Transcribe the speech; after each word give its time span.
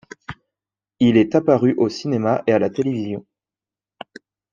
Il 0.99 1.15
est 1.15 1.35
apparu 1.35 1.75
au 1.77 1.87
cinéma 1.87 2.41
et 2.47 2.53
à 2.53 2.57
la 2.57 2.71
télévision. 2.71 3.23